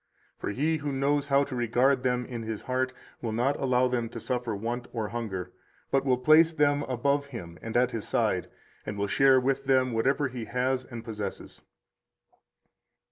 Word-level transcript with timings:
For 0.39 0.49
he 0.49 0.77
who 0.77 0.91
knows 0.91 1.27
how 1.27 1.43
to 1.43 1.55
regard 1.55 2.01
them 2.01 2.25
in 2.25 2.41
his 2.41 2.63
heart 2.63 2.91
will 3.21 3.31
not 3.33 3.55
allow 3.59 3.87
them 3.87 4.09
to 4.09 4.19
suffer 4.19 4.55
want 4.55 4.87
or 4.91 5.09
hunger, 5.09 5.51
but 5.91 6.03
will 6.05 6.17
place 6.17 6.51
them 6.51 6.81
above 6.89 7.27
him 7.27 7.59
and 7.61 7.77
at 7.77 7.91
his 7.91 8.07
side, 8.07 8.49
and 8.83 8.97
will 8.97 9.05
share 9.05 9.39
with 9.39 9.65
them 9.65 9.93
whatever 9.93 10.27
he 10.27 10.45
has 10.45 10.85
and 10.85 11.05
possesses. 11.05 11.61